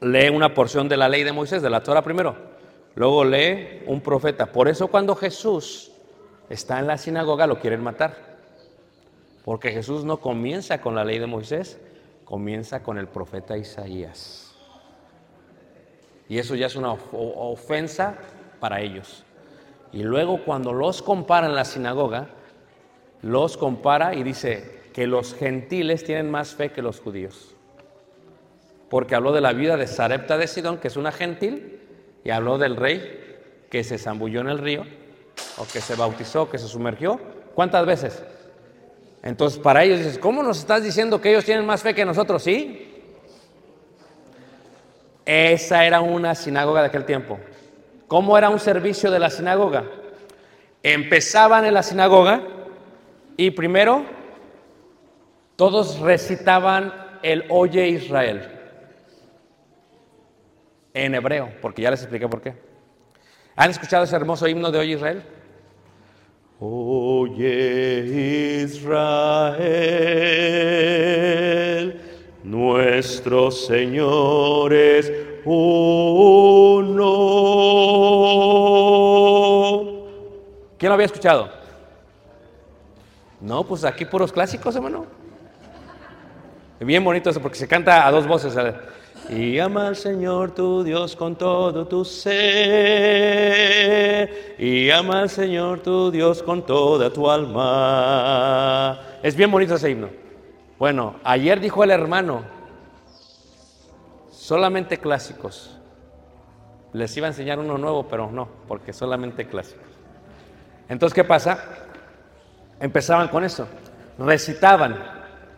[0.00, 2.49] Lee una porción de la ley de Moisés, de la Torah primero.
[2.94, 4.46] Luego lee un profeta.
[4.46, 5.92] Por eso cuando Jesús
[6.48, 8.30] está en la sinagoga lo quieren matar.
[9.44, 11.78] Porque Jesús no comienza con la ley de Moisés,
[12.24, 14.54] comienza con el profeta Isaías.
[16.28, 18.16] Y eso ya es una of- ofensa
[18.60, 19.24] para ellos.
[19.92, 22.28] Y luego cuando los compara en la sinagoga,
[23.22, 27.56] los compara y dice que los gentiles tienen más fe que los judíos.
[28.88, 31.79] Porque habló de la vida de Sarepta de Sidón, que es una gentil,
[32.24, 33.20] y habló del rey
[33.70, 34.84] que se zambulló en el río,
[35.56, 37.20] o que se bautizó, que se sumergió.
[37.54, 38.22] ¿Cuántas veces?
[39.22, 42.42] Entonces, para ellos dices, ¿cómo nos estás diciendo que ellos tienen más fe que nosotros?
[42.42, 42.86] Sí.
[45.24, 47.38] Esa era una sinagoga de aquel tiempo.
[48.08, 49.84] ¿Cómo era un servicio de la sinagoga?
[50.82, 52.42] Empezaban en la sinagoga
[53.36, 54.04] y primero
[55.56, 56.92] todos recitaban
[57.22, 58.59] el Oye Israel
[60.94, 62.54] en hebreo, porque ya les expliqué por qué.
[63.56, 65.22] ¿Han escuchado ese hermoso himno de Oye Israel?
[66.60, 68.04] Oye
[68.64, 69.60] Israel,
[72.42, 75.12] nuestro Señor es
[75.44, 77.10] uno.
[80.78, 81.50] ¿Quién lo había escuchado?
[83.40, 85.19] No, pues aquí puros clásicos, hermano.
[86.80, 88.56] Bien bonito eso, porque se canta a dos voces.
[89.28, 92.40] Y ama al Señor tu Dios con todo tu ser.
[94.58, 98.98] Y ama al Señor tu Dios con toda tu alma.
[99.22, 100.08] Es bien bonito ese himno.
[100.78, 102.44] Bueno, ayer dijo el hermano,
[104.30, 105.76] solamente clásicos.
[106.94, 109.86] Les iba a enseñar uno nuevo, pero no, porque solamente clásicos.
[110.88, 111.62] Entonces, ¿qué pasa?
[112.80, 113.68] Empezaban con eso,
[114.18, 114.96] recitaban.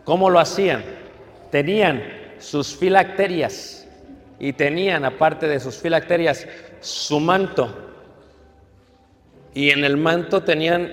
[0.03, 1.02] ¿Cómo lo hacían?
[1.53, 2.01] Tenían
[2.39, 3.87] sus filacterias
[4.39, 6.47] y tenían, aparte de sus filacterias,
[6.79, 7.71] su manto.
[9.53, 10.91] Y en el manto tenían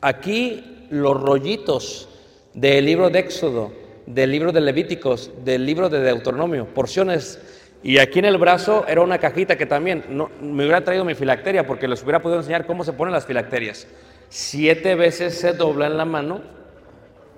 [0.00, 2.08] aquí los rollitos
[2.54, 3.70] del libro de Éxodo,
[4.06, 7.38] del libro de Levíticos, del libro de Deuteronomio, porciones.
[7.82, 10.04] Y aquí en el brazo era una cajita que también
[10.40, 13.86] me hubiera traído mi filacteria porque les hubiera podido enseñar cómo se ponen las filacterias.
[14.30, 16.40] Siete veces se dobla en la mano,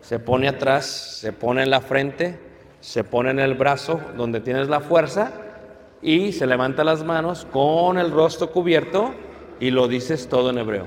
[0.08, 2.40] se pone atrás, se pone en la frente,
[2.80, 5.32] se pone en el brazo donde tienes la fuerza
[6.00, 9.12] y se levanta las manos con el rostro cubierto
[9.60, 10.86] y lo dices todo en hebreo.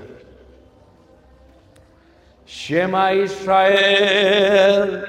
[2.47, 5.05] Shema Israel,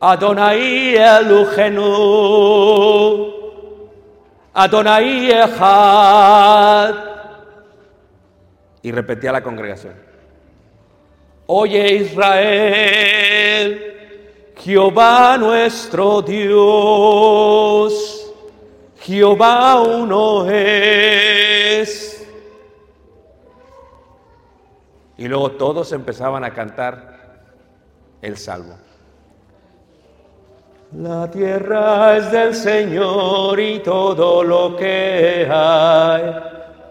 [0.00, 2.24] Adonai Elohenu,
[4.52, 6.94] Adonai Echad.
[8.82, 10.13] Y repetía la congregación.
[11.46, 13.80] Oye Israel,
[14.56, 17.92] Jehová nuestro Dios,
[19.00, 22.26] Jehová uno es.
[25.18, 27.44] Y luego todos empezaban a cantar
[28.22, 28.78] el salmo.
[30.96, 36.22] La tierra es del Señor y todo lo que hay,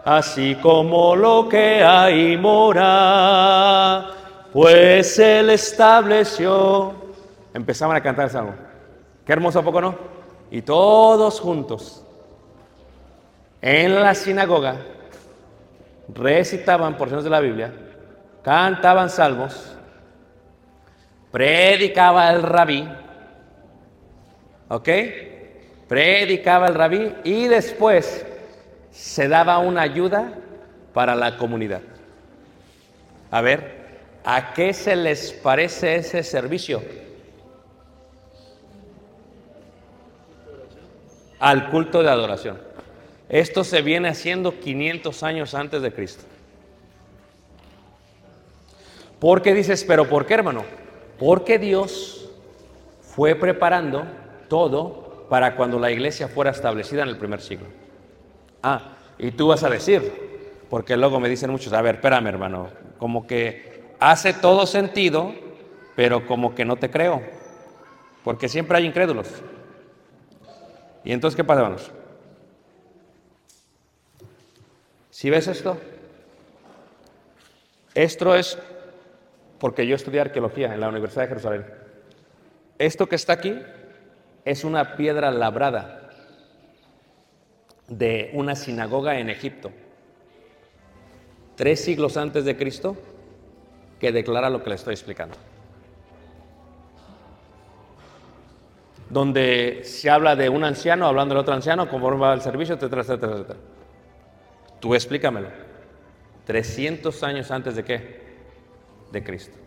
[0.04, 4.13] así como lo que hay mora,
[4.54, 6.94] pues Él estableció.
[7.54, 8.54] Empezaban a cantar el salmo.
[9.26, 9.96] Qué hermoso, ¿a poco no?
[10.52, 12.06] Y todos juntos,
[13.62, 14.78] en la sinagoga,
[16.14, 17.74] recitaban porciones de la Biblia,
[18.44, 19.76] cantaban salmos,
[21.32, 22.88] predicaba el rabí,
[24.70, 24.90] ¿ok?
[25.88, 28.26] Predicaba el rabí y después
[28.92, 30.34] se daba una ayuda
[30.94, 31.82] para la comunidad.
[33.32, 33.83] A ver,
[34.24, 36.82] ¿a qué se les parece ese servicio?
[41.40, 42.58] Al culto de adoración.
[43.30, 46.24] Esto se viene haciendo 500 años antes de Cristo.
[49.20, 50.66] ¿Por qué dices, pero por qué, hermano?
[51.18, 52.30] Porque Dios
[53.02, 54.06] fue preparando
[54.50, 57.68] todo para cuando la iglesia fuera establecida en el primer siglo.
[58.62, 62.68] Ah, y tú vas a decir, porque luego me dicen muchos, a ver, espérame, hermano,
[62.98, 63.73] como que
[64.12, 65.34] hace todo sentido,
[65.96, 67.22] pero como que no te creo,
[68.26, 69.30] porque siempre hay incrédulos.
[71.06, 71.92] ¿Y entonces qué pasa, hermanos?
[75.10, 75.78] Si ves esto,
[77.96, 78.58] Esto es
[79.60, 81.66] porque yo estudié arqueología en la Universidad de Jerusalén.
[82.80, 83.56] Esto que está aquí
[84.46, 86.10] es una piedra labrada
[87.88, 89.72] de una sinagoga en Egipto,
[91.56, 92.98] tres siglos antes de Cristo,
[94.04, 95.38] que declara lo que le estoy explicando.
[99.10, 103.04] Donde se habla de un anciano hablando del otro anciano, conforme va el servicio, etcétera,
[103.04, 103.60] etcétera, etcétera.
[104.82, 105.48] Tú explícamelo.
[106.46, 108.24] 300 años antes de qué?
[109.10, 109.58] De Cristo.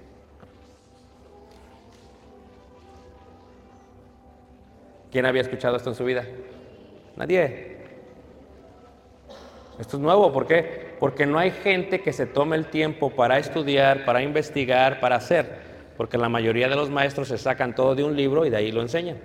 [5.11, 6.27] ¿Quién había escuchado esto en su vida?
[7.17, 7.79] Nadie.
[9.79, 10.86] Esto es nuevo, ¿por qué?
[10.99, 15.67] Porque no hay gente que se tome el tiempo para estudiar, para investigar, para hacer.
[15.97, 18.73] Porque la mayoría de los maestros se sacan todo de un libro y de ahí
[18.73, 19.19] lo enseñan.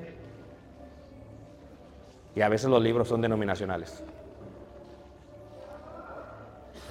[2.36, 4.04] Y a veces los libros son denominacionales.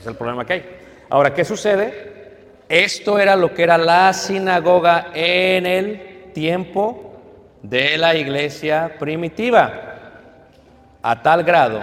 [0.01, 0.65] Es el problema que hay.
[1.11, 2.21] Ahora, ¿qué sucede?
[2.69, 7.17] Esto era lo que era la sinagoga en el tiempo
[7.63, 9.73] de la iglesia primitiva.
[11.03, 11.83] A tal grado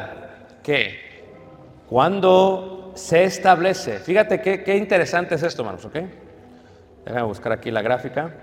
[0.63, 1.23] que
[1.89, 5.95] cuando se establece, fíjate qué, qué interesante es esto, hermanos, ¿ok?
[7.05, 8.33] Déjame buscar aquí la gráfica.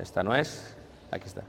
[0.00, 0.76] Esta no es.
[1.10, 1.42] Aquí está.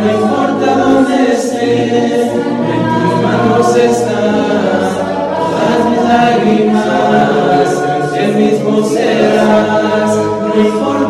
[0.00, 4.88] No importa dónde estés, en tus manos están
[5.38, 7.68] todas mis lágrimas,
[8.18, 11.07] el mismo serás, no importa